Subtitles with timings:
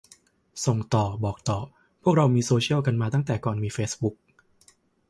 [0.65, 1.59] ส่งต่อ บอกต่อ
[2.03, 4.15] พวกเราโซเชียลกันมาตั้งแต่ก่อนมีเฟซบุ๊ก